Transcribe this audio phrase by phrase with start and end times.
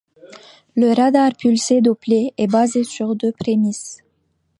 [0.75, 3.99] Le radar pulsé Doppler est basé sur deux prémisses.